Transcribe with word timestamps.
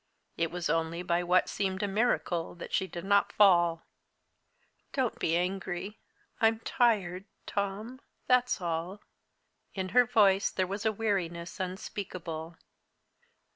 It 0.35 0.49
was 0.49 0.67
only 0.67 1.03
by 1.03 1.21
what 1.21 1.47
seemed 1.47 1.83
a 1.83 1.87
miracle 1.87 2.55
that 2.55 2.73
she 2.73 2.87
did 2.87 3.05
not 3.05 3.31
fall. 3.31 3.85
"Don't 4.93 5.19
be 5.19 5.37
angry 5.37 5.99
I'm 6.39 6.57
tired 6.61 7.25
Tom 7.45 8.01
that's 8.25 8.59
all." 8.59 9.03
In 9.75 9.89
her 9.89 10.05
voice 10.07 10.49
there 10.49 10.65
was 10.65 10.87
a 10.87 10.91
weariness 10.91 11.59
unspeakable. 11.59 12.57